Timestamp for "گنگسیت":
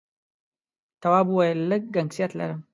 1.95-2.31